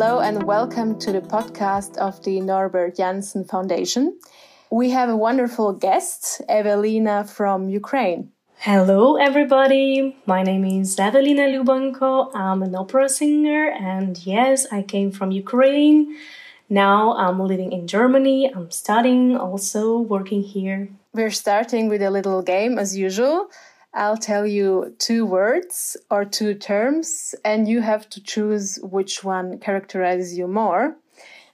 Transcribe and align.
Hello 0.00 0.20
and 0.20 0.44
welcome 0.44 0.98
to 1.00 1.12
the 1.12 1.20
podcast 1.20 1.98
of 1.98 2.24
the 2.24 2.40
Norbert 2.40 2.96
Janssen 2.96 3.44
Foundation. 3.44 4.18
We 4.70 4.88
have 4.92 5.10
a 5.10 5.16
wonderful 5.16 5.74
guest, 5.74 6.40
Evelina 6.48 7.24
from 7.24 7.68
Ukraine. 7.68 8.32
Hello, 8.60 9.16
everybody. 9.16 10.16
My 10.24 10.42
name 10.42 10.64
is 10.64 10.98
Evelina 10.98 11.42
Liubon'ko. 11.52 12.34
I'm 12.34 12.62
an 12.62 12.74
opera 12.74 13.10
singer, 13.10 13.68
and 13.78 14.16
yes, 14.24 14.66
I 14.72 14.80
came 14.80 15.12
from 15.12 15.32
Ukraine. 15.32 16.16
Now 16.70 17.14
I'm 17.18 17.38
living 17.38 17.70
in 17.70 17.86
Germany. 17.86 18.50
I'm 18.50 18.70
studying, 18.70 19.36
also 19.36 19.98
working 19.98 20.42
here. 20.42 20.88
We're 21.12 21.30
starting 21.44 21.90
with 21.90 22.00
a 22.00 22.10
little 22.10 22.40
game 22.40 22.78
as 22.78 22.96
usual. 22.96 23.50
I'll 23.92 24.16
tell 24.16 24.46
you 24.46 24.94
two 24.98 25.26
words 25.26 25.96
or 26.10 26.24
two 26.24 26.54
terms, 26.54 27.34
and 27.44 27.66
you 27.66 27.80
have 27.80 28.08
to 28.10 28.22
choose 28.22 28.78
which 28.82 29.24
one 29.24 29.58
characterizes 29.58 30.38
you 30.38 30.46
more. 30.46 30.96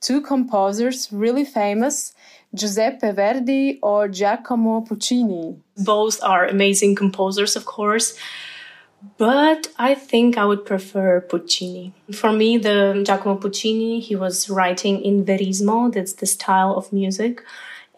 Two 0.00 0.20
composers, 0.20 1.10
really 1.10 1.44
famous, 1.44 2.12
Giuseppe 2.54 3.10
Verdi 3.10 3.78
or 3.82 4.08
Giacomo 4.08 4.82
Puccini. 4.82 5.56
Both 5.78 6.22
are 6.22 6.46
amazing 6.46 6.94
composers, 6.94 7.56
of 7.56 7.64
course, 7.64 8.18
but 9.16 9.68
I 9.78 9.94
think 9.94 10.36
I 10.36 10.44
would 10.44 10.66
prefer 10.66 11.22
Puccini. 11.22 11.94
For 12.12 12.32
me, 12.32 12.58
the 12.58 13.02
Giacomo 13.04 13.36
Puccini, 13.36 14.00
he 14.00 14.14
was 14.14 14.50
writing 14.50 15.00
in 15.02 15.24
verismo, 15.24 15.92
that's 15.92 16.14
the 16.14 16.26
style 16.26 16.74
of 16.74 16.92
music 16.92 17.42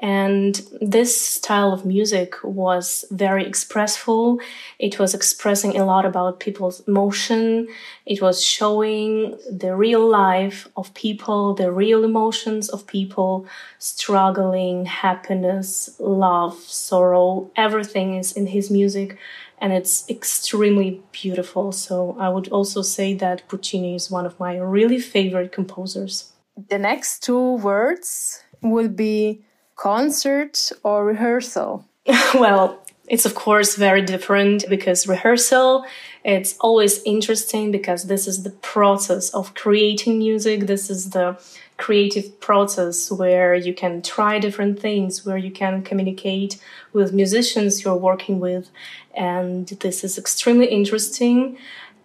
and 0.00 0.62
this 0.80 1.20
style 1.20 1.72
of 1.72 1.84
music 1.84 2.36
was 2.44 3.04
very 3.10 3.44
expressful. 3.44 4.38
It 4.78 5.00
was 5.00 5.12
expressing 5.12 5.76
a 5.76 5.84
lot 5.84 6.06
about 6.06 6.38
people's 6.38 6.86
emotion. 6.86 7.66
It 8.06 8.22
was 8.22 8.42
showing 8.42 9.36
the 9.50 9.74
real 9.74 10.08
life 10.08 10.68
of 10.76 10.94
people, 10.94 11.54
the 11.54 11.72
real 11.72 12.04
emotions 12.04 12.68
of 12.68 12.86
people, 12.86 13.46
struggling, 13.80 14.86
happiness, 14.86 15.96
love, 15.98 16.56
sorrow. 16.58 17.50
Everything 17.56 18.14
is 18.14 18.30
in 18.32 18.46
his 18.46 18.70
music 18.70 19.18
and 19.60 19.72
it's 19.72 20.08
extremely 20.08 21.02
beautiful. 21.10 21.72
So 21.72 22.16
I 22.20 22.28
would 22.28 22.46
also 22.48 22.82
say 22.82 23.14
that 23.14 23.48
Puccini 23.48 23.96
is 23.96 24.12
one 24.12 24.26
of 24.26 24.38
my 24.38 24.56
really 24.58 25.00
favorite 25.00 25.50
composers. 25.50 26.32
The 26.68 26.78
next 26.78 27.24
two 27.24 27.56
words 27.56 28.44
will 28.62 28.88
be 28.88 29.42
concert 29.78 30.70
or 30.82 31.06
rehearsal? 31.06 31.86
well, 32.34 32.84
it's 33.08 33.24
of 33.24 33.34
course 33.34 33.74
very 33.76 34.02
different 34.02 34.68
because 34.68 35.08
rehearsal 35.08 35.86
it's 36.24 36.56
always 36.60 37.02
interesting 37.04 37.72
because 37.72 38.04
this 38.04 38.26
is 38.26 38.42
the 38.42 38.50
process 38.50 39.30
of 39.30 39.54
creating 39.54 40.18
music. 40.18 40.66
This 40.66 40.90
is 40.90 41.10
the 41.10 41.40
creative 41.78 42.40
process 42.40 43.10
where 43.10 43.54
you 43.54 43.72
can 43.72 44.02
try 44.02 44.38
different 44.38 44.80
things 44.80 45.24
where 45.24 45.38
you 45.38 45.50
can 45.50 45.82
communicate 45.82 46.58
with 46.92 47.14
musicians 47.14 47.84
you're 47.84 47.96
working 47.96 48.40
with. 48.40 48.68
And 49.14 49.68
this 49.68 50.02
is 50.02 50.18
extremely 50.18 50.66
interesting. 50.66 51.56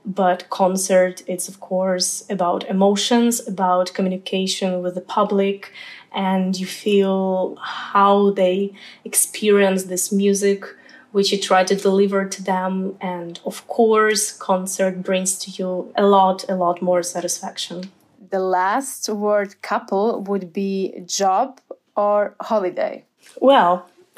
But 0.06 0.50
concert 0.50 1.24
it's 1.28 1.48
of 1.48 1.60
course 1.62 2.26
about 2.30 2.66
emotions 2.70 3.46
about 3.48 3.94
communication 3.94 4.82
with 4.82 4.96
the 4.96 5.02
public 5.18 5.72
and 6.14 6.60
you 6.60 6.66
feel 6.66 7.56
how 7.62 8.32
they 8.32 8.74
experience 9.04 9.86
this 9.86 10.12
music 10.12 10.66
which 11.14 11.32
you 11.32 11.38
try 11.38 11.64
to 11.64 11.76
deliver 11.76 12.26
to 12.26 12.44
them. 12.44 12.98
And 13.00 13.40
of 13.46 13.66
course 13.68 14.32
concert 14.32 15.04
brings 15.04 15.38
to 15.40 15.52
you 15.52 15.94
a 15.96 16.06
lot 16.06 16.44
a 16.50 16.56
lot 16.56 16.82
more 16.82 17.04
satisfaction. 17.04 17.92
The 18.30 18.40
last 18.40 19.08
word 19.08 19.62
couple 19.62 20.22
would 20.24 20.52
be 20.52 21.04
job 21.06 21.62
or 21.96 22.36
holiday? 22.42 23.06
Well 23.40 23.88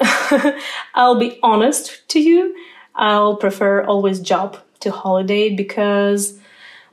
i'll 0.94 1.18
be 1.18 1.38
honest 1.42 2.08
to 2.08 2.20
you. 2.20 2.54
I'll 2.94 3.36
prefer 3.36 3.84
always 3.84 4.20
job 4.20 4.58
to 4.80 4.90
holiday 4.90 5.54
because 5.54 6.38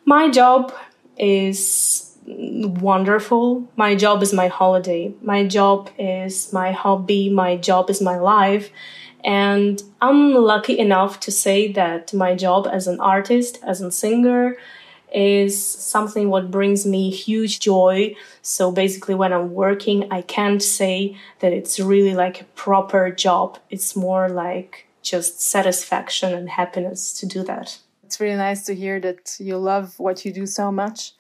my 0.06 0.30
job 0.30 0.74
is 1.18 2.13
wonderful. 2.26 3.68
My 3.76 3.96
job 3.96 4.24
is 4.24 4.34
my 4.34 4.48
holiday. 4.48 5.14
My 5.22 5.46
job 5.46 5.90
is 5.98 6.52
my 6.54 6.72
hobby. 6.72 7.30
My 7.30 7.58
job 7.58 7.90
is 7.90 8.02
my 8.02 8.18
life. 8.18 8.70
And 9.24 9.82
I'm 10.02 10.34
lucky 10.34 10.78
enough 10.78 11.20
to 11.22 11.32
say 11.32 11.72
that 11.74 12.14
my 12.14 12.36
job 12.36 12.68
as 12.70 12.88
an 12.88 13.00
artist, 13.00 13.60
as 13.64 13.82
a 13.82 13.92
singer, 13.92 14.58
is 15.14 15.64
something 15.64 16.30
what 16.30 16.52
brings 16.52 16.86
me 16.86 17.10
huge 17.10 17.60
joy. 17.60 18.16
So 18.42 18.72
basically, 18.72 19.16
when 19.16 19.32
I'm 19.32 19.54
working, 19.54 20.12
I 20.12 20.24
can't 20.24 20.62
say 20.62 21.16
that 21.40 21.54
it's 21.54 21.80
really 21.80 22.16
like 22.16 22.42
a 22.42 22.46
proper 22.56 23.12
job. 23.12 23.60
It's 23.70 23.96
more 23.96 24.28
like 24.28 24.88
just 25.04 25.42
satisfaction 25.42 26.34
and 26.34 26.50
happiness 26.50 27.14
to 27.20 27.26
do 27.26 27.44
that. 27.44 27.78
It's 28.04 28.20
really 28.20 28.38
nice 28.38 28.66
to 28.66 28.76
hear 28.76 29.00
that 29.02 29.38
you 29.40 29.58
love 29.58 30.00
what 30.00 30.26
you 30.26 30.34
do 30.34 30.46
so 30.46 30.72
much. 30.72 31.14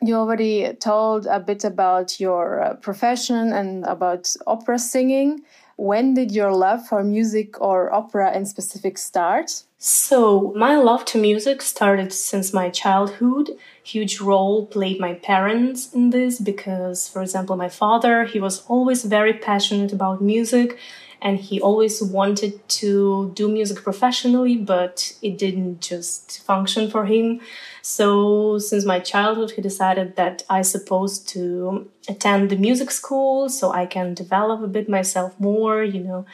You 0.00 0.14
already 0.14 0.72
told 0.74 1.26
a 1.26 1.40
bit 1.40 1.64
about 1.64 2.20
your 2.20 2.62
uh, 2.62 2.74
profession 2.74 3.52
and 3.52 3.84
about 3.84 4.34
opera 4.46 4.78
singing. 4.78 5.42
When 5.76 6.14
did 6.14 6.32
your 6.32 6.52
love 6.52 6.86
for 6.86 7.04
music 7.04 7.60
or 7.60 7.92
opera 7.92 8.36
in 8.36 8.46
specific 8.46 8.98
start? 8.98 9.62
So, 9.78 10.52
my 10.56 10.76
love 10.76 11.04
to 11.06 11.18
music 11.18 11.62
started 11.62 12.12
since 12.12 12.52
my 12.52 12.68
childhood. 12.68 13.50
Huge 13.92 14.20
role 14.20 14.66
played 14.66 15.00
my 15.00 15.14
parents 15.14 15.94
in 15.94 16.10
this 16.10 16.38
because, 16.38 17.08
for 17.08 17.22
example, 17.22 17.56
my 17.56 17.70
father, 17.70 18.24
he 18.24 18.38
was 18.38 18.56
always 18.66 19.02
very 19.04 19.32
passionate 19.32 19.92
about 19.94 20.20
music 20.20 20.78
and 21.22 21.38
he 21.38 21.58
always 21.60 22.02
wanted 22.02 22.54
to 22.80 23.32
do 23.34 23.48
music 23.48 23.82
professionally, 23.82 24.56
but 24.56 25.14
it 25.22 25.38
didn't 25.38 25.80
just 25.80 26.42
function 26.42 26.90
for 26.90 27.06
him. 27.06 27.40
So, 27.80 28.58
since 28.58 28.84
my 28.84 29.00
childhood, 29.00 29.52
he 29.52 29.62
decided 29.62 30.16
that 30.16 30.44
I 30.50 30.60
supposed 30.62 31.26
to 31.30 31.90
attend 32.08 32.50
the 32.50 32.56
music 32.56 32.90
school 32.90 33.48
so 33.48 33.72
I 33.72 33.86
can 33.86 34.12
develop 34.12 34.62
a 34.62 34.68
bit 34.68 34.88
myself 34.88 35.38
more, 35.40 35.82
you 35.82 36.00
know. 36.00 36.26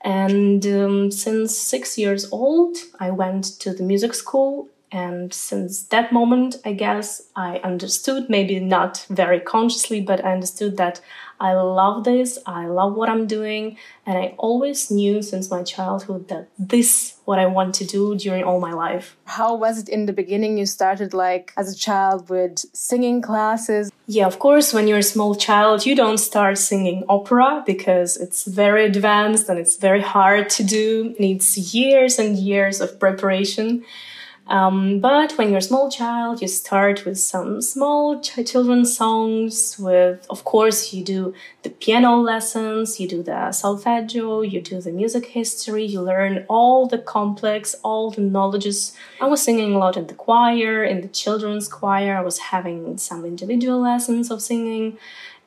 And 0.00 0.64
um, 0.66 1.10
since 1.10 1.56
six 1.56 1.98
years 1.98 2.32
old, 2.32 2.78
I 2.98 3.10
went 3.10 3.44
to 3.60 3.74
the 3.74 3.82
music 3.82 4.14
school. 4.14 4.68
And 4.90 5.32
since 5.34 5.82
that 5.84 6.12
moment, 6.12 6.56
I 6.64 6.72
guess 6.72 7.22
I 7.36 7.58
understood, 7.58 8.30
maybe 8.30 8.58
not 8.58 9.06
very 9.10 9.40
consciously, 9.40 10.00
but 10.00 10.24
I 10.24 10.32
understood 10.32 10.76
that 10.78 11.00
I 11.40 11.52
love 11.52 12.04
this, 12.04 12.38
I 12.46 12.66
love 12.66 12.94
what 12.94 13.08
I'm 13.08 13.26
doing, 13.26 13.76
and 14.04 14.18
I 14.18 14.34
always 14.38 14.90
knew 14.90 15.22
since 15.22 15.50
my 15.50 15.62
childhood 15.62 16.28
that 16.28 16.48
this 16.58 17.14
what 17.26 17.38
I 17.38 17.46
want 17.46 17.74
to 17.76 17.84
do 17.84 18.16
during 18.16 18.42
all 18.42 18.58
my 18.58 18.72
life. 18.72 19.16
How 19.24 19.54
was 19.54 19.78
it 19.78 19.88
in 19.88 20.06
the 20.06 20.12
beginning? 20.12 20.58
You 20.58 20.66
started 20.66 21.14
like 21.14 21.52
as 21.56 21.72
a 21.72 21.76
child 21.76 22.28
with 22.28 22.64
singing 22.74 23.22
classes? 23.22 23.92
Yeah, 24.06 24.26
of 24.26 24.38
course, 24.38 24.72
when 24.72 24.88
you're 24.88 24.98
a 24.98 25.02
small 25.02 25.34
child, 25.34 25.86
you 25.86 25.94
don't 25.94 26.18
start 26.18 26.58
singing 26.58 27.04
opera 27.08 27.62
because 27.64 28.16
it's 28.16 28.44
very 28.44 28.86
advanced 28.86 29.48
and 29.48 29.58
it's 29.58 29.76
very 29.76 30.00
hard 30.00 30.48
to 30.50 30.64
do. 30.64 31.10
It 31.10 31.20
needs 31.20 31.74
years 31.74 32.18
and 32.18 32.36
years 32.36 32.80
of 32.80 32.98
preparation. 32.98 33.84
Um, 34.48 35.00
but 35.00 35.36
when 35.36 35.50
you're 35.50 35.58
a 35.58 35.62
small 35.62 35.90
child, 35.90 36.40
you 36.40 36.48
start 36.48 37.04
with 37.04 37.18
some 37.18 37.60
small 37.60 38.18
ch- 38.20 38.46
children's 38.46 38.96
songs. 38.96 39.78
With, 39.78 40.26
of 40.30 40.44
course, 40.44 40.94
you 40.94 41.04
do 41.04 41.34
the 41.64 41.70
piano 41.70 42.16
lessons, 42.16 42.98
you 42.98 43.06
do 43.06 43.22
the 43.22 43.52
solfeggio, 43.52 44.40
you 44.40 44.62
do 44.62 44.80
the 44.80 44.90
music 44.90 45.26
history, 45.26 45.84
you 45.84 46.00
learn 46.00 46.46
all 46.48 46.86
the 46.86 46.96
complex, 46.98 47.74
all 47.82 48.10
the 48.10 48.22
knowledges. 48.22 48.94
I 49.20 49.26
was 49.26 49.42
singing 49.42 49.74
a 49.74 49.78
lot 49.78 49.98
in 49.98 50.06
the 50.06 50.14
choir, 50.14 50.82
in 50.82 51.02
the 51.02 51.08
children's 51.08 51.68
choir. 51.68 52.16
I 52.16 52.22
was 52.22 52.38
having 52.38 52.96
some 52.96 53.26
individual 53.26 53.80
lessons 53.80 54.30
of 54.30 54.40
singing. 54.40 54.96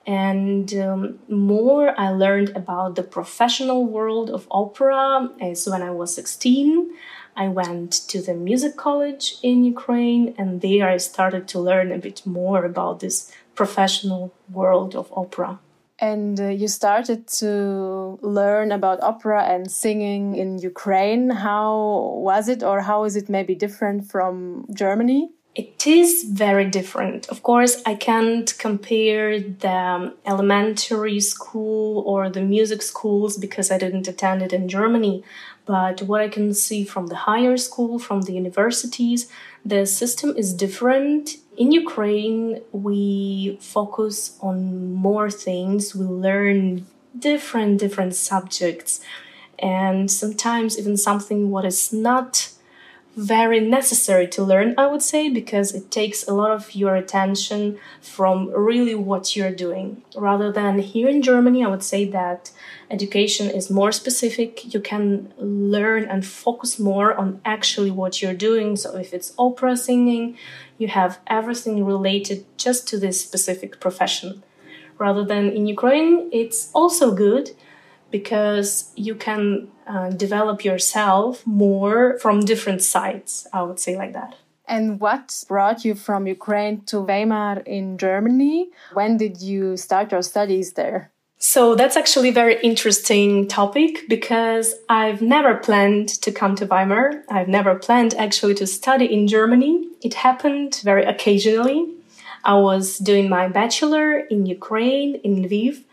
And 0.06 0.74
um, 0.76 1.20
more 1.28 2.00
I 2.00 2.10
learned 2.10 2.50
about 2.56 2.96
the 2.96 3.04
professional 3.04 3.86
world 3.86 4.30
of 4.30 4.48
opera 4.50 5.30
is 5.40 5.68
when 5.68 5.82
I 5.82 5.92
was 5.92 6.14
16. 6.16 6.92
I 7.36 7.48
went 7.48 7.92
to 8.10 8.22
the 8.22 8.34
music 8.34 8.76
college 8.76 9.36
in 9.42 9.64
Ukraine, 9.64 10.36
and 10.38 10.62
there 10.62 10.88
I 10.90 10.98
started 10.98 11.48
to 11.50 11.60
learn 11.60 11.92
a 11.92 11.98
bit 11.98 12.26
more 12.26 12.66
about 12.66 13.00
this 13.00 13.32
professional 13.56 14.34
world 14.52 14.96
of 14.96 15.12
opera. 15.16 15.60
And 16.00 16.40
uh, 16.40 16.48
you 16.48 16.68
started 16.68 17.28
to 17.42 18.18
learn 18.22 18.72
about 18.72 19.04
opera 19.04 19.44
and 19.44 19.72
singing 19.72 20.36
in 20.36 20.58
Ukraine. 20.58 21.30
How 21.30 22.16
was 22.16 22.50
it, 22.50 22.64
or 22.64 22.82
how 22.82 23.04
is 23.04 23.16
it 23.16 23.30
maybe 23.30 23.54
different 23.54 24.10
from 24.10 24.66
Germany? 24.74 25.30
It 25.54 25.86
is 25.86 26.24
very 26.24 26.66
different. 26.66 27.28
Of 27.28 27.44
course, 27.44 27.84
I 27.86 27.96
can't 27.96 28.58
compare 28.58 29.38
the 29.42 30.14
elementary 30.26 31.20
school 31.20 32.04
or 32.08 32.30
the 32.30 32.42
music 32.42 32.82
schools 32.82 33.38
because 33.38 33.70
I 33.70 33.78
didn't 33.78 34.08
attend 34.08 34.42
it 34.42 34.54
in 34.54 34.70
Germany. 34.70 35.26
But 35.72 36.02
what 36.02 36.20
I 36.20 36.28
can 36.28 36.54
see 36.54 36.84
from 36.84 37.08
the 37.08 37.16
higher 37.16 37.56
school, 37.56 37.98
from 37.98 38.24
the 38.24 38.34
universities, 38.34 39.30
the 39.64 39.86
system 39.86 40.36
is 40.36 40.54
different. 40.54 41.38
In 41.56 41.72
Ukraine, 41.72 42.60
we 42.74 43.58
focus 43.62 44.38
on 44.42 44.92
more 44.92 45.32
things. 45.32 45.96
We 45.96 46.04
learn 46.04 46.88
different, 47.18 47.80
different 47.80 48.16
subjects. 48.16 49.00
And 49.60 50.12
sometimes 50.12 50.78
even 50.78 50.98
something 50.98 51.52
what 51.52 51.64
is 51.64 51.94
not 51.94 52.51
very 53.16 53.60
necessary 53.60 54.26
to 54.26 54.44
learn, 54.44 54.74
I 54.78 54.88
would 54.88 55.02
say, 55.02 55.30
because 55.30 55.74
it 55.74 55.92
takes 55.92 56.28
a 56.28 56.34
lot 56.34 56.52
of 56.52 56.74
your 56.74 56.96
attention 56.96 57.78
from 58.02 58.50
really 58.52 58.96
what 58.96 59.36
you're 59.36 59.52
doing. 59.52 60.02
Rather 60.16 60.52
than 60.52 60.80
here 60.80 61.10
in 61.10 61.22
Germany, 61.22 61.64
I 61.64 61.68
would 61.68 61.84
say 61.84 62.06
that 62.06 62.52
education 62.90 63.50
is 63.50 63.70
more 63.70 63.92
specific. 63.92 64.74
You 64.74 64.80
can 64.80 65.34
learn 65.38 66.06
and 66.06 66.26
focus 66.26 66.80
more 66.80 67.14
on 67.14 67.42
actually 67.44 67.92
what 67.92 68.22
you're 68.22 68.34
doing. 68.34 68.78
So 68.78 68.96
if 68.98 69.14
it's 69.14 69.34
opera 69.38 69.76
singing, 69.76 70.38
you 70.78 70.88
have 70.88 71.20
everything 71.28 71.84
related 71.84 72.46
just 72.58 72.88
to 72.90 72.98
this 72.98 73.20
specific 73.20 73.80
profession. 73.80 74.44
Rather 74.98 75.26
than 75.26 75.50
in 75.50 75.66
Ukraine, 75.66 76.30
it's 76.32 76.72
also 76.74 77.14
good 77.14 77.52
because 78.12 78.92
you 78.96 79.16
can 79.16 79.70
uh, 79.88 80.10
develop 80.10 80.64
yourself 80.64 81.46
more 81.46 82.18
from 82.20 82.42
different 82.42 82.82
sides, 82.82 83.48
I 83.54 83.64
would 83.64 83.80
say 83.80 83.98
like 83.98 84.14
that. 84.14 84.36
And 84.68 85.00
what 85.00 85.44
brought 85.48 85.84
you 85.84 85.96
from 85.96 86.28
Ukraine 86.28 86.82
to 86.86 87.02
Weimar 87.02 87.60
in 87.66 87.98
Germany? 87.98 88.70
When 88.94 89.18
did 89.18 89.42
you 89.42 89.76
start 89.76 90.12
your 90.12 90.22
studies 90.22 90.74
there? 90.74 91.12
So 91.44 91.74
that's 91.74 91.98
actually 91.98 92.30
a 92.30 92.34
very 92.34 92.62
interesting 92.62 93.48
topic 93.48 94.08
because 94.08 94.76
I've 94.88 95.24
never 95.24 95.56
planned 95.56 96.10
to 96.22 96.32
come 96.32 96.56
to 96.58 96.68
Weimar. 96.68 97.24
I've 97.30 97.48
never 97.48 97.74
planned 97.76 98.14
actually 98.14 98.54
to 98.56 98.68
study 98.68 99.12
in 99.12 99.28
Germany. 99.28 99.88
It 100.02 100.14
happened 100.14 100.80
very 100.84 101.04
occasionally. 101.04 101.88
I 102.44 102.56
was 102.56 103.00
doing 103.00 103.28
my 103.28 103.48
bachelor 103.48 104.20
in 104.20 104.46
Ukraine, 104.46 105.16
in 105.16 105.44
Lviv, 105.44 105.84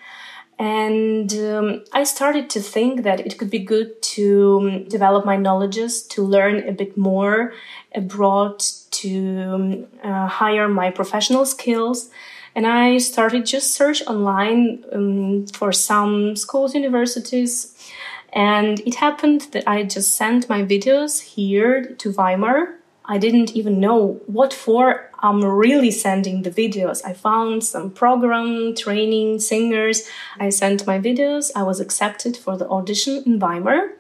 and 0.59 1.33
um, 1.35 1.85
I 1.93 2.03
started 2.03 2.51
to 2.51 2.61
think 2.61 3.05
that 3.05 3.21
it 3.21 3.39
could 3.39 3.51
be 3.51 3.61
good 3.61 4.03
to 4.03 4.59
um, 4.61 4.89
develop 4.89 5.25
my 5.25 5.37
knowledges, 5.37 6.03
to 6.09 6.23
learn 6.23 6.69
a 6.69 6.73
bit 6.73 6.97
more 6.97 7.53
abroad, 7.95 8.65
to 8.91 9.43
um, 9.43 9.87
uh, 10.03 10.27
hire 10.27 10.69
my 10.69 10.91
professional 10.91 11.47
skills. 11.47 12.11
And 12.57 12.67
I 12.67 12.99
started 12.99 13.47
just 13.47 13.73
search 13.73 14.03
online 14.09 14.85
um, 14.93 15.47
for 15.47 15.71
some 15.71 16.35
schools, 16.35 16.75
universities. 16.75 17.77
And 18.33 18.81
it 18.81 18.97
happened 18.97 19.43
that 19.53 19.63
I 19.69 19.85
just 19.85 20.17
sent 20.17 20.49
my 20.49 20.63
videos 20.63 21.21
here 21.21 21.95
to 21.99 22.13
Weimar 22.13 22.78
I 23.11 23.17
didn't 23.17 23.57
even 23.57 23.81
know 23.81 24.21
what 24.27 24.53
for 24.53 25.11
I'm 25.21 25.43
really 25.43 25.91
sending 25.91 26.43
the 26.43 26.51
videos. 26.51 27.05
I 27.05 27.15
found 27.15 27.65
some 27.65 27.91
program, 27.91 28.75
training, 28.77 29.41
singers. 29.41 30.07
I 30.39 30.51
sent 30.51 30.87
my 30.87 30.99
videos. 30.99 31.51
I 31.57 31.63
was 31.63 31.81
accepted 31.81 32.37
for 32.37 32.57
the 32.57 32.69
audition 32.69 33.23
in 33.25 33.39
Weimar. 33.39 33.98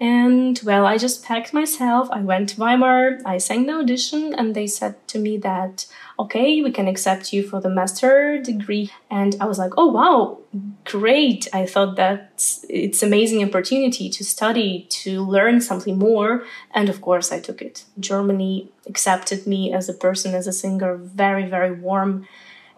And 0.00 0.58
well, 0.64 0.84
I 0.84 0.98
just 0.98 1.24
packed 1.24 1.52
myself. 1.52 2.08
I 2.10 2.20
went 2.20 2.48
to 2.50 2.60
Weimar. 2.60 3.20
I 3.24 3.38
sang 3.38 3.66
the 3.66 3.74
audition, 3.74 4.34
and 4.34 4.54
they 4.54 4.66
said 4.66 4.96
to 5.08 5.18
me 5.18 5.36
that, 5.38 5.86
okay, 6.18 6.60
we 6.60 6.70
can 6.72 6.88
accept 6.88 7.32
you 7.32 7.46
for 7.46 7.60
the 7.60 7.68
master 7.68 8.40
degree. 8.42 8.90
And 9.10 9.36
I 9.40 9.44
was 9.44 9.58
like, 9.58 9.72
oh, 9.76 9.86
wow, 9.86 10.38
great. 10.84 11.46
I 11.52 11.66
thought 11.66 11.96
that 11.96 12.60
it's 12.68 13.02
amazing 13.02 13.44
opportunity 13.44 14.08
to 14.10 14.24
study, 14.24 14.86
to 14.90 15.22
learn 15.22 15.60
something 15.60 15.98
more. 15.98 16.44
And 16.72 16.88
of 16.88 17.00
course, 17.00 17.30
I 17.30 17.38
took 17.38 17.62
it. 17.62 17.84
Germany 18.00 18.70
accepted 18.86 19.46
me 19.46 19.72
as 19.72 19.88
a 19.88 19.94
person, 19.94 20.34
as 20.34 20.46
a 20.46 20.52
singer, 20.52 20.96
very, 20.96 21.46
very 21.46 21.72
warm. 21.72 22.26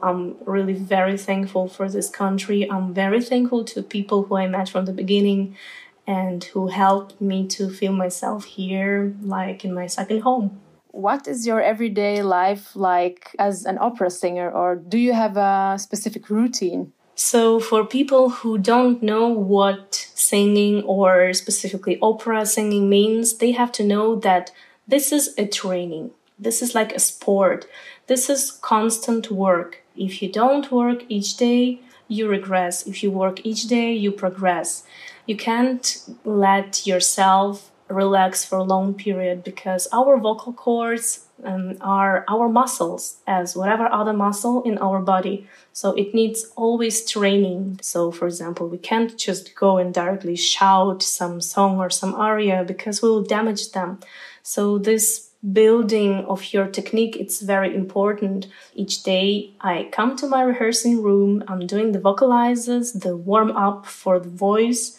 I'm 0.03 0.37
really 0.45 0.75
very 0.75 1.17
thankful 1.17 1.69
for 1.69 1.89
this 1.89 2.11
country. 2.11 2.71
I'm 2.71 2.93
very 2.93 3.23
thankful 3.23 3.65
to 3.65 3.83
people 3.83 4.25
who 4.25 4.37
I 4.37 4.47
met 4.47 4.69
from 4.69 4.85
the 4.85 4.93
beginning 4.93 5.57
and 6.07 6.45
who 6.45 6.69
helped 6.69 7.21
me 7.21 7.47
to 7.49 7.71
feel 7.71 7.93
myself 7.93 8.45
here, 8.45 9.15
like 9.23 9.65
in 9.65 9.75
my 9.75 9.87
second 9.87 10.21
home. 10.21 10.61
What 10.91 11.27
is 11.27 11.47
your 11.47 11.61
everyday 11.61 12.23
life 12.23 12.77
like 12.77 13.35
as 13.39 13.65
an 13.65 13.79
opera 13.81 14.11
singer, 14.11 14.51
or 14.51 14.77
do 14.77 14.99
you 14.99 15.13
have 15.13 15.37
a 15.37 15.77
specific 15.79 16.31
routine? 16.31 16.93
So, 17.17 17.61
for 17.61 17.85
people 17.85 18.31
who 18.31 18.59
don't 18.59 19.03
know 19.03 19.29
what 19.29 20.09
singing 20.15 20.83
or 20.83 21.33
specifically 21.33 21.99
opera 22.01 22.45
singing 22.45 22.89
means, 22.89 23.39
they 23.39 23.53
have 23.53 23.73
to 23.73 23.85
know 23.85 24.17
that 24.17 24.51
this 24.87 25.13
is 25.13 25.35
a 25.39 25.47
training. 25.47 26.11
This 26.39 26.61
is 26.61 26.75
like 26.75 26.93
a 26.93 26.99
sport. 26.99 27.67
This 28.07 28.29
is 28.29 28.51
constant 28.51 29.31
work. 29.31 29.83
If 29.97 30.23
you 30.23 30.31
don't 30.31 30.71
work 30.73 31.05
each 31.09 31.37
day, 31.37 31.81
you 32.09 32.29
regress. 32.29 32.87
If 32.87 33.03
you 33.03 33.11
work 33.11 33.45
each 33.45 33.69
day, 33.69 33.93
you 33.93 34.11
progress 34.11 34.83
you 35.27 35.37
can't 35.37 36.05
let 36.25 36.87
yourself 36.87 37.71
relax 37.89 38.45
for 38.45 38.59
a 38.59 38.63
long 38.63 38.95
period 38.95 39.45
because 39.45 39.87
our 39.93 40.19
vocal 40.19 40.53
cords 40.53 41.27
um, 41.45 41.77
are 41.81 42.25
our 42.29 42.49
muscles 42.49 43.19
as 43.27 43.57
whatever 43.57 43.87
other 43.93 44.13
muscle 44.13 44.63
in 44.63 44.79
our 44.79 45.01
body. 45.01 45.47
So 45.73 45.93
it 45.93 46.15
needs 46.15 46.51
always 46.57 47.09
training. 47.09 47.81
So 47.83 48.11
for 48.11 48.27
example 48.27 48.69
we 48.69 48.79
can't 48.79 49.17
just 49.19 49.55
go 49.55 49.77
and 49.79 49.93
directly 49.93 50.37
shout 50.37 51.03
some 51.03 51.41
song 51.41 51.79
or 51.79 51.91
some 51.91 52.15
aria 52.15 52.65
because 52.65 53.03
we 53.03 53.09
will 53.09 53.25
damage 53.25 53.73
them. 53.73 54.01
So 54.43 54.79
this 54.79 55.31
building 55.53 56.25
of 56.25 56.53
your 56.53 56.67
technique 56.67 57.17
it's 57.17 57.43
very 57.43 57.75
important 57.75 58.47
each 58.75 59.03
day 59.03 59.51
i 59.61 59.89
come 59.93 60.17
to 60.17 60.27
my 60.27 60.43
rehearsing 60.43 61.03
room 61.03 61.45
i'm 61.49 61.67
doing 61.67 61.93
the 61.93 62.01
vocalizes 62.01 62.93
the 62.93 63.17
warm 63.17 63.51
up 63.57 63.85
for 63.85 64.19
the 64.19 64.29
voice 64.29 64.99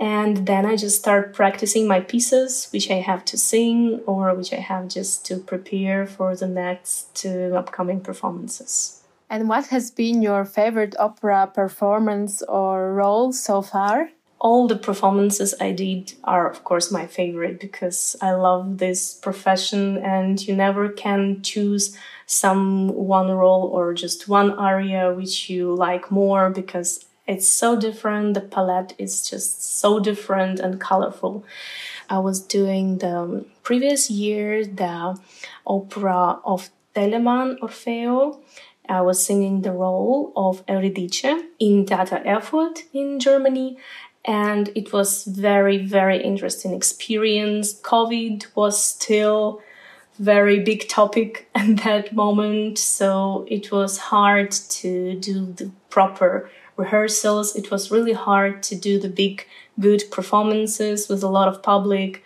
and 0.00 0.46
then 0.46 0.64
I 0.64 0.76
just 0.76 0.98
start 0.98 1.34
practicing 1.34 1.86
my 1.86 2.00
pieces, 2.00 2.68
which 2.72 2.90
I 2.90 3.00
have 3.00 3.22
to 3.26 3.36
sing 3.36 4.00
or 4.06 4.34
which 4.34 4.50
I 4.50 4.56
have 4.56 4.88
just 4.88 5.26
to 5.26 5.36
prepare 5.36 6.06
for 6.06 6.34
the 6.34 6.48
next 6.48 7.26
uh, 7.26 7.54
upcoming 7.54 8.00
performances. 8.00 9.02
And 9.28 9.46
what 9.46 9.66
has 9.66 9.90
been 9.90 10.22
your 10.22 10.46
favorite 10.46 10.96
opera 10.98 11.50
performance 11.54 12.40
or 12.42 12.94
role 12.94 13.32
so 13.34 13.60
far? 13.60 14.08
All 14.40 14.66
the 14.66 14.76
performances 14.76 15.54
I 15.60 15.72
did 15.72 16.14
are, 16.24 16.48
of 16.50 16.64
course, 16.64 16.90
my 16.90 17.06
favorite 17.06 17.60
because 17.60 18.16
I 18.22 18.32
love 18.32 18.78
this 18.78 19.12
profession 19.12 19.98
and 19.98 20.40
you 20.46 20.56
never 20.56 20.88
can 20.88 21.42
choose 21.42 21.94
some 22.24 22.88
one 22.88 23.30
role 23.30 23.64
or 23.64 23.92
just 23.92 24.28
one 24.28 24.58
area 24.58 25.12
which 25.12 25.50
you 25.50 25.74
like 25.74 26.10
more 26.10 26.48
because 26.48 27.04
it's 27.26 27.46
so 27.46 27.78
different. 27.78 28.32
The 28.32 28.40
palette 28.40 28.94
is 28.96 29.28
just 29.28 29.78
so 29.78 30.00
different 30.00 30.58
and 30.58 30.80
colorful. 30.80 31.44
I 32.08 32.18
was 32.18 32.40
doing 32.40 32.98
the 32.98 33.44
previous 33.62 34.10
year 34.10 34.64
the 34.64 35.18
opera 35.66 36.40
of 36.44 36.70
Telemann 36.94 37.58
Orfeo. 37.60 38.40
I 38.88 39.02
was 39.02 39.24
singing 39.24 39.62
the 39.62 39.70
role 39.70 40.32
of 40.34 40.64
Eurydice 40.66 41.44
in 41.60 41.86
Theater 41.86 42.20
Erfurt 42.26 42.84
in 42.92 43.20
Germany 43.20 43.78
and 44.24 44.70
it 44.74 44.92
was 44.92 45.24
very 45.24 45.78
very 45.78 46.22
interesting 46.22 46.72
experience 46.74 47.74
covid 47.80 48.46
was 48.54 48.82
still 48.82 49.60
very 50.18 50.60
big 50.60 50.88
topic 50.88 51.48
at 51.54 51.78
that 51.78 52.12
moment 52.14 52.78
so 52.78 53.46
it 53.48 53.72
was 53.72 53.98
hard 53.98 54.50
to 54.50 55.14
do 55.20 55.46
the 55.52 55.70
proper 55.88 56.50
rehearsals. 56.80 57.54
It 57.54 57.70
was 57.70 57.90
really 57.90 58.14
hard 58.14 58.62
to 58.64 58.74
do 58.74 58.98
the 58.98 59.08
big, 59.08 59.46
good 59.78 60.02
performances 60.10 61.08
with 61.08 61.22
a 61.22 61.28
lot 61.28 61.48
of 61.48 61.62
public. 61.62 62.24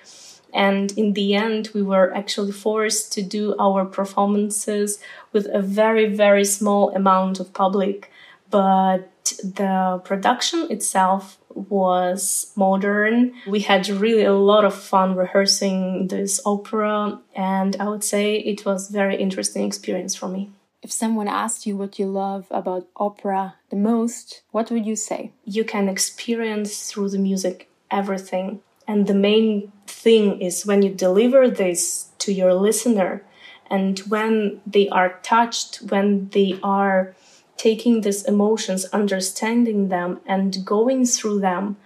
And 0.53 0.93
in 0.97 1.15
the 1.15 1.35
end, 1.35 1.71
we 1.75 1.83
were 1.83 2.15
actually 2.15 2.53
forced 2.53 3.13
to 3.15 3.23
do 3.23 3.57
our 3.59 3.85
performances 3.85 5.01
with 5.33 5.47
a 5.53 5.61
very, 5.61 6.07
very 6.15 6.45
small 6.45 6.95
amount 6.95 7.41
of 7.41 7.53
public. 7.53 8.11
But 8.51 9.11
the 9.43 10.01
production 10.05 10.71
itself 10.71 11.39
was 11.55 12.53
modern. 12.57 13.35
We 13.47 13.61
had 13.61 13.89
really 13.89 14.25
a 14.25 14.33
lot 14.33 14.65
of 14.65 14.75
fun 14.75 15.17
rehearsing 15.17 16.09
this 16.09 16.41
opera, 16.45 17.21
and 17.35 17.77
I 17.79 17.89
would 17.89 18.05
say 18.05 18.37
it 18.37 18.65
was 18.65 18.89
very 18.89 19.17
interesting 19.17 19.65
experience 19.67 20.15
for 20.15 20.29
me. 20.29 20.51
If 20.83 20.93
someone 20.93 21.29
asked 21.29 21.65
you 21.65 21.77
what 21.79 21.99
you 21.99 22.07
love 22.07 22.47
about 22.51 22.87
opera 22.97 23.55
the 23.71 23.77
most, 23.77 24.43
what 24.51 24.71
would 24.71 24.85
you 24.85 24.97
say? 24.97 25.33
You 25.45 25.65
can 25.65 25.89
experience 25.89 26.91
through 26.91 27.09
the 27.09 27.19
music 27.19 27.71
everything. 27.91 28.61
And 28.87 29.07
the 29.07 29.15
main 29.15 29.73
thing 29.87 30.43
is 30.43 30.67
when 30.67 30.83
you 30.83 30.93
deliver 30.93 31.49
this 31.49 32.11
to 32.19 32.33
your 32.35 32.53
listener 32.53 33.23
and 33.71 33.99
when 34.01 34.61
they 34.67 34.89
are 34.91 35.19
touched, 35.23 35.77
when 35.77 36.29
they 36.29 36.59
are 36.63 37.15
taking 37.57 38.01
these 38.01 38.25
emotions, 38.25 38.85
understanding 38.87 39.89
them, 39.89 40.21
and 40.27 40.65
going 40.65 41.07
through 41.07 41.41
them, 41.41 41.77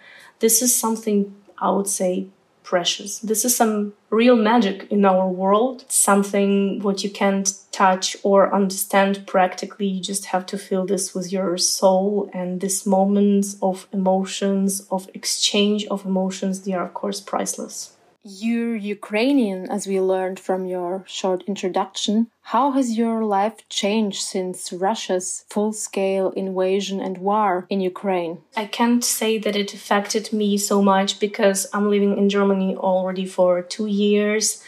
this 0.40 0.62
is 0.62 0.74
something 0.74 1.34
I 1.60 1.70
would 1.70 1.88
say, 1.88 2.28
precious. 2.62 3.18
This 3.20 3.46
is 3.46 3.56
some 3.56 3.94
real 4.10 4.36
magic 4.36 4.86
in 4.90 5.04
our 5.06 5.26
world, 5.26 5.86
something 5.88 6.80
what 6.80 7.02
you 7.02 7.10
can't 7.10 7.50
touch 7.72 8.14
or 8.22 8.54
understand 8.54 9.26
practically. 9.26 9.86
You 9.86 10.02
just 10.02 10.26
have 10.26 10.44
to 10.46 10.58
feel 10.58 10.84
this 10.84 11.14
with 11.14 11.32
your 11.32 11.56
soul 11.56 12.28
and 12.34 12.60
these 12.60 12.84
moments 12.84 13.56
of 13.62 13.88
emotions, 13.90 14.86
of 14.90 15.08
exchange 15.14 15.86
of 15.86 16.04
emotions, 16.04 16.62
they 16.62 16.74
are 16.74 16.84
of 16.84 16.92
course 16.94 17.20
priceless. 17.20 17.96
You're 18.30 18.76
Ukrainian, 18.76 19.70
as 19.70 19.86
we 19.86 19.98
learned 20.02 20.38
from 20.38 20.66
your 20.66 21.02
short 21.06 21.44
introduction. 21.44 22.26
How 22.42 22.72
has 22.72 22.98
your 22.98 23.24
life 23.24 23.66
changed 23.70 24.20
since 24.20 24.70
Russia's 24.70 25.46
full 25.48 25.72
scale 25.72 26.28
invasion 26.32 27.00
and 27.00 27.16
war 27.16 27.64
in 27.70 27.80
Ukraine? 27.80 28.42
I 28.54 28.66
can't 28.66 29.02
say 29.02 29.38
that 29.38 29.56
it 29.56 29.72
affected 29.72 30.30
me 30.30 30.58
so 30.58 30.82
much 30.82 31.20
because 31.20 31.66
I'm 31.72 31.88
living 31.88 32.18
in 32.18 32.28
Germany 32.28 32.76
already 32.76 33.24
for 33.24 33.62
two 33.62 33.86
years. 33.86 34.62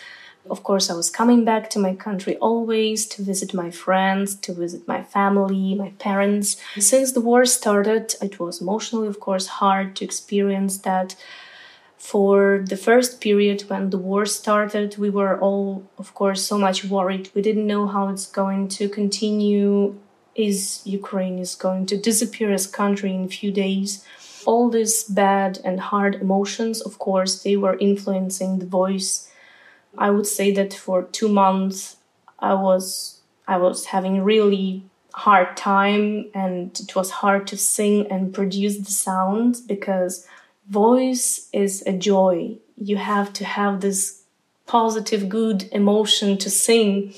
Of 0.49 0.63
course, 0.63 0.89
I 0.89 0.95
was 0.95 1.11
coming 1.11 1.45
back 1.45 1.69
to 1.71 1.79
my 1.79 1.95
country 1.95 2.39
always 2.39 3.07
to 3.09 3.23
visit 3.23 3.53
my 3.53 3.71
friends, 3.71 4.37
to 4.37 4.55
visit 4.55 4.89
my 4.89 5.03
family, 5.03 5.75
my 5.75 5.91
parents. 5.99 6.57
Since 6.79 7.13
the 7.13 7.21
war 7.21 7.45
started, 7.45 8.15
it 8.23 8.41
was 8.41 8.63
emotionally, 8.63 9.09
of 9.09 9.21
course, 9.21 9.59
hard 9.61 9.97
to 9.97 10.05
experience 10.07 10.79
that 10.79 11.15
for 12.01 12.65
the 12.67 12.79
first 12.79 13.21
period 13.21 13.61
when 13.69 13.91
the 13.91 13.99
war 13.99 14.25
started, 14.25 14.97
we 14.97 15.11
were 15.11 15.39
all, 15.39 15.87
of 15.99 16.15
course, 16.15 16.43
so 16.43 16.57
much 16.57 16.83
worried. 16.83 17.31
We 17.35 17.43
didn't 17.43 17.67
know 17.67 17.87
how 17.87 18.09
it's 18.09 18.27
going 18.27 18.69
to 18.69 18.89
continue. 18.89 19.97
Is 20.35 20.81
Ukraine 20.87 21.39
is 21.39 21.55
going 21.55 21.85
to 21.87 21.99
disappear 21.99 22.53
as 22.53 22.67
a 22.67 22.73
country 22.73 23.15
in 23.15 23.25
a 23.25 23.29
few 23.29 23.53
days? 23.53 24.03
All 24.47 24.71
these 24.71 25.05
bad 25.05 25.61
and 25.63 25.79
hard 25.79 26.15
emotions, 26.15 26.81
of 26.81 26.99
course, 26.99 27.43
they 27.43 27.59
were 27.59 27.77
influencing 27.77 28.61
the 28.61 28.67
voice. 28.81 29.31
I 29.99 30.09
would 30.09 30.27
say 30.27 30.51
that 30.53 30.73
for 30.73 31.03
two 31.03 31.29
months, 31.29 31.97
I 32.39 32.55
was 32.55 33.21
I 33.47 33.59
was 33.59 33.87
having 33.87 34.23
really 34.23 34.85
hard 35.13 35.55
time, 35.55 36.31
and 36.33 36.81
it 36.81 36.97
was 36.97 37.11
hard 37.11 37.47
to 37.49 37.59
sing 37.59 38.11
and 38.11 38.33
produce 38.33 38.79
the 38.79 38.91
sounds 38.91 39.61
because 39.61 40.27
voice 40.71 41.49
is 41.53 41.83
a 41.87 41.93
joy. 41.93 42.57
You 42.77 42.97
have 42.97 43.33
to 43.35 43.45
have 43.45 43.81
this 43.81 44.23
positive, 44.67 45.29
good 45.29 45.69
emotion 45.73 46.39
to 46.39 46.49
sing. 46.49 47.13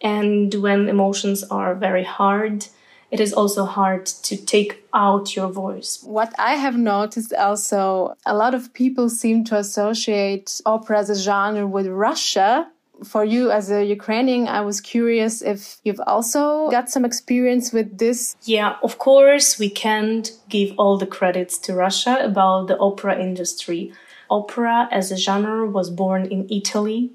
And 0.00 0.52
when 0.54 0.88
emotions 0.88 1.44
are 1.44 1.74
very 1.74 2.04
hard, 2.04 2.66
it 3.10 3.20
is 3.20 3.32
also 3.32 3.64
hard 3.64 4.06
to 4.06 4.36
take 4.36 4.84
out 4.92 5.36
your 5.36 5.48
voice. 5.48 6.02
What 6.02 6.34
I 6.38 6.54
have 6.54 6.76
noticed 6.76 7.32
also, 7.34 8.14
a 8.26 8.34
lot 8.34 8.54
of 8.54 8.72
people 8.72 9.08
seem 9.08 9.44
to 9.44 9.56
associate 9.56 10.60
opera 10.66 10.98
as 10.98 11.10
a 11.10 11.14
genre 11.14 11.66
with 11.66 11.86
Russia 11.86 12.70
for 13.04 13.24
you 13.24 13.50
as 13.50 13.70
a 13.70 13.84
Ukrainian, 13.84 14.48
I 14.48 14.60
was 14.60 14.80
curious 14.80 15.42
if 15.42 15.78
you've 15.84 16.00
also 16.06 16.70
got 16.70 16.90
some 16.90 17.04
experience 17.04 17.72
with 17.72 17.98
this. 17.98 18.36
Yeah, 18.44 18.76
of 18.82 18.98
course, 18.98 19.58
we 19.58 19.70
can't 19.70 20.30
give 20.48 20.72
all 20.78 20.98
the 20.98 21.06
credits 21.06 21.58
to 21.58 21.74
Russia 21.74 22.18
about 22.20 22.68
the 22.68 22.78
opera 22.78 23.20
industry. 23.20 23.92
Opera 24.30 24.88
as 24.90 25.10
a 25.10 25.16
genre 25.16 25.66
was 25.70 25.90
born 25.90 26.26
in 26.26 26.46
Italy, 26.50 27.10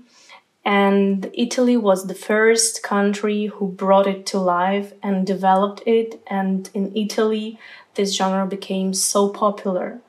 and 0.65 1.29
Italy 1.33 1.77
was 1.77 2.07
the 2.07 2.15
first 2.15 2.83
country 2.83 3.47
who 3.47 3.67
brought 3.67 4.07
it 4.07 4.25
to 4.27 4.39
life 4.39 4.93
and 5.03 5.27
developed 5.27 5.83
it. 5.85 6.21
And 6.27 6.69
in 6.73 6.95
Italy, 6.95 7.59
this 7.95 8.15
genre 8.15 8.47
became 8.47 8.93
so 8.93 9.29
popular. 9.29 9.99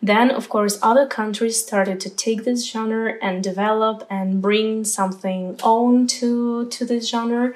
Then, 0.00 0.30
of 0.30 0.48
course, 0.48 0.78
other 0.80 1.06
countries 1.06 1.60
started 1.60 2.00
to 2.00 2.10
take 2.10 2.44
this 2.44 2.70
genre 2.70 3.14
and 3.20 3.42
develop 3.42 4.06
and 4.08 4.40
bring 4.40 4.84
something 4.84 5.58
own 5.62 6.06
to, 6.18 6.68
to 6.68 6.84
this 6.84 7.08
genre. 7.08 7.52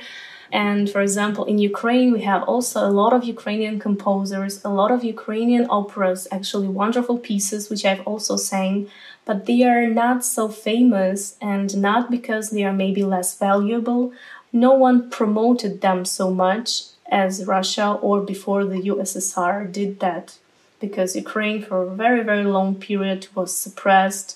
And 0.50 0.90
for 0.90 1.00
example, 1.00 1.46
in 1.46 1.58
Ukraine, 1.58 2.12
we 2.12 2.22
have 2.22 2.42
also 2.42 2.86
a 2.86 2.90
lot 2.90 3.14
of 3.14 3.24
Ukrainian 3.24 3.78
composers, 3.78 4.62
a 4.62 4.68
lot 4.68 4.90
of 4.90 5.02
Ukrainian 5.02 5.66
operas, 5.70 6.28
actually 6.30 6.68
wonderful 6.68 7.16
pieces, 7.16 7.70
which 7.70 7.86
I've 7.86 8.06
also 8.06 8.36
sang, 8.36 8.88
but 9.24 9.46
they 9.46 9.62
are 9.62 9.86
not 9.88 10.24
so 10.24 10.48
famous 10.48 11.36
and 11.40 11.74
not 11.80 12.10
because 12.10 12.50
they 12.50 12.64
are 12.64 12.72
maybe 12.84 13.02
less 13.02 13.38
valuable. 13.38 14.12
No 14.52 14.72
one 14.74 15.08
promoted 15.08 15.80
them 15.80 16.04
so 16.04 16.30
much 16.30 16.82
as 17.10 17.46
Russia 17.46 17.92
or 18.02 18.20
before 18.20 18.64
the 18.66 18.82
USSR 18.92 19.72
did 19.72 20.00
that 20.00 20.36
because 20.82 21.16
Ukraine, 21.16 21.62
for 21.62 21.78
a 21.82 21.94
very, 22.04 22.22
very 22.22 22.44
long 22.44 22.74
period, 22.74 23.28
was 23.34 23.56
suppressed 23.56 24.28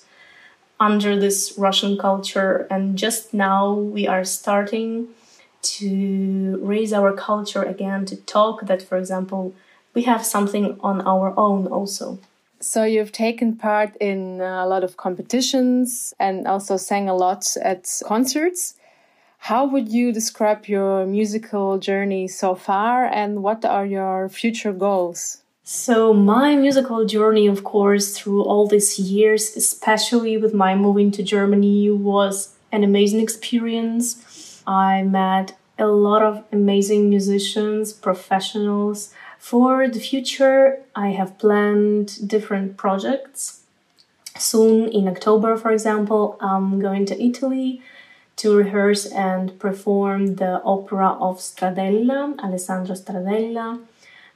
under 0.80 1.18
this 1.24 1.38
Russian 1.58 1.98
culture. 1.98 2.66
And 2.70 2.96
just 2.96 3.34
now 3.34 3.74
we 3.74 4.06
are 4.06 4.24
starting 4.24 5.08
to 5.78 6.58
raise 6.62 6.92
our 6.98 7.12
culture 7.12 7.64
again, 7.74 8.06
to 8.06 8.16
talk 8.16 8.66
that, 8.68 8.80
for 8.88 8.96
example, 8.96 9.52
we 9.92 10.02
have 10.04 10.24
something 10.24 10.78
on 10.80 11.00
our 11.12 11.34
own 11.36 11.66
also. 11.66 12.18
So 12.60 12.84
you've 12.84 13.12
taken 13.12 13.56
part 13.56 13.96
in 14.00 14.40
a 14.40 14.66
lot 14.66 14.82
of 14.84 14.96
competitions 14.96 16.14
and 16.18 16.46
also 16.46 16.76
sang 16.76 17.08
a 17.08 17.14
lot 17.14 17.42
at 17.60 17.82
concerts. 18.04 18.74
How 19.50 19.66
would 19.66 19.88
you 19.88 20.12
describe 20.12 20.66
your 20.66 21.06
musical 21.06 21.78
journey 21.78 22.26
so 22.28 22.54
far 22.54 23.04
and 23.04 23.42
what 23.42 23.64
are 23.64 23.86
your 23.86 24.28
future 24.28 24.72
goals? 24.72 25.42
So, 25.68 26.14
my 26.14 26.54
musical 26.54 27.04
journey, 27.06 27.48
of 27.48 27.64
course, 27.64 28.16
through 28.16 28.44
all 28.44 28.68
these 28.68 29.00
years, 29.00 29.56
especially 29.56 30.36
with 30.38 30.54
my 30.54 30.76
moving 30.76 31.10
to 31.10 31.24
Germany, 31.24 31.90
was 31.90 32.54
an 32.70 32.84
amazing 32.84 33.18
experience. 33.18 34.62
I 34.64 35.02
met 35.02 35.56
a 35.76 35.88
lot 35.88 36.22
of 36.22 36.44
amazing 36.52 37.10
musicians, 37.10 37.92
professionals. 37.92 39.12
For 39.40 39.88
the 39.88 39.98
future, 39.98 40.84
I 40.94 41.08
have 41.08 41.36
planned 41.36 42.28
different 42.28 42.76
projects. 42.76 43.62
Soon, 44.38 44.88
in 44.88 45.08
October, 45.08 45.56
for 45.56 45.72
example, 45.72 46.36
I'm 46.40 46.78
going 46.78 47.06
to 47.06 47.20
Italy 47.20 47.82
to 48.36 48.54
rehearse 48.54 49.04
and 49.06 49.58
perform 49.58 50.36
the 50.36 50.62
opera 50.62 51.08
of 51.18 51.38
Stradella, 51.38 52.38
Alessandro 52.38 52.94
Stradella 52.94 53.80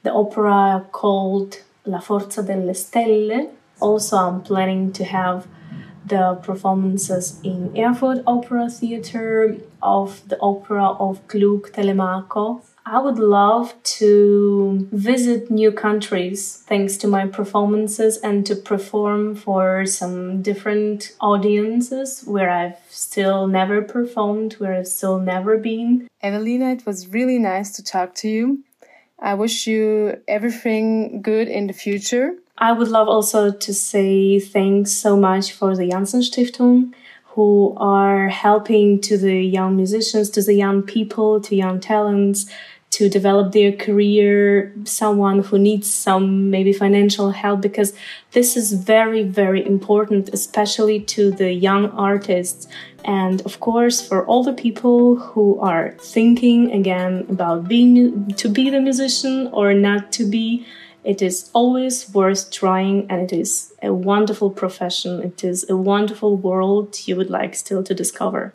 the 0.03 0.11
opera 0.11 0.85
called 0.91 1.61
La 1.85 1.99
Forza 1.99 2.43
delle 2.43 2.73
Stelle. 2.73 3.49
Also, 3.79 4.17
I'm 4.17 4.41
planning 4.41 4.91
to 4.93 5.03
have 5.03 5.47
the 6.05 6.39
performances 6.43 7.39
in 7.43 7.75
Erfurt 7.77 8.23
Opera 8.25 8.69
Theatre 8.69 9.57
of 9.81 10.27
the 10.27 10.39
opera 10.39 10.85
of 10.99 11.25
Gluck 11.27 11.71
Telemaco. 11.71 12.61
I 12.85 12.99
would 12.99 13.19
love 13.19 13.75
to 13.83 14.87
visit 14.91 15.51
new 15.51 15.71
countries 15.71 16.63
thanks 16.67 16.97
to 16.97 17.07
my 17.07 17.27
performances 17.27 18.17
and 18.17 18.43
to 18.47 18.55
perform 18.55 19.35
for 19.35 19.85
some 19.85 20.41
different 20.41 21.15
audiences 21.21 22.23
where 22.25 22.49
I've 22.49 22.79
still 22.89 23.47
never 23.47 23.83
performed, 23.83 24.53
where 24.53 24.73
I've 24.73 24.87
still 24.87 25.19
never 25.19 25.57
been. 25.57 26.07
Evelina, 26.23 26.71
it 26.71 26.85
was 26.85 27.07
really 27.07 27.37
nice 27.37 27.71
to 27.73 27.83
talk 27.83 28.15
to 28.15 28.27
you. 28.27 28.63
I 29.21 29.35
wish 29.35 29.67
you 29.67 30.17
everything 30.27 31.21
good 31.21 31.47
in 31.47 31.67
the 31.67 31.73
future. 31.73 32.33
I 32.57 32.71
would 32.71 32.87
love 32.87 33.07
also 33.07 33.51
to 33.51 33.73
say 33.73 34.39
thanks 34.39 34.91
so 34.91 35.15
much 35.15 35.51
for 35.51 35.75
the 35.75 35.89
Janssen 35.89 36.21
Stiftung, 36.21 36.93
who 37.41 37.73
are 37.77 38.29
helping 38.29 39.01
to 39.01 39.17
the 39.17 39.41
young 39.41 39.75
musicians, 39.75 40.29
to 40.29 40.43
the 40.43 40.53
young 40.53 40.83
people, 40.83 41.41
to 41.41 41.55
young 41.55 41.79
talents 41.79 42.45
to 42.91 43.09
develop 43.09 43.51
their 43.51 43.71
career, 43.71 44.71
someone 44.83 45.39
who 45.41 45.57
needs 45.57 45.89
some 45.89 46.51
maybe 46.51 46.73
financial 46.73 47.31
help, 47.31 47.61
because 47.61 47.93
this 48.33 48.55
is 48.55 48.73
very, 48.73 49.23
very 49.23 49.65
important, 49.65 50.29
especially 50.33 50.99
to 50.99 51.31
the 51.31 51.51
young 51.53 51.89
artists. 52.11 52.67
And 53.05 53.41
of 53.41 53.59
course, 53.59 54.05
for 54.07 54.23
all 54.27 54.43
the 54.43 54.53
people 54.53 55.15
who 55.15 55.59
are 55.61 55.95
thinking 55.99 56.71
again 56.71 57.25
about 57.27 57.67
being 57.67 58.33
to 58.33 58.49
be 58.49 58.69
the 58.69 58.81
musician 58.81 59.47
or 59.51 59.73
not 59.73 60.11
to 60.17 60.29
be, 60.29 60.67
it 61.03 61.21
is 61.21 61.49
always 61.53 62.13
worth 62.13 62.51
trying 62.51 63.07
and 63.09 63.21
it 63.21 63.33
is 63.33 63.73
a 63.81 63.93
wonderful 63.93 64.49
profession. 64.49 65.21
It 65.23 65.43
is 65.43 65.67
a 65.69 65.75
wonderful 65.75 66.37
world 66.37 66.97
you 67.05 67.15
would 67.15 67.29
like 67.29 67.55
still 67.55 67.83
to 67.83 67.93
discover. 67.95 68.53